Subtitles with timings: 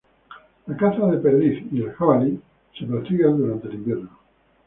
[0.65, 2.41] La caza de perdiz y jabalí
[2.73, 4.09] se practica durante el invierno.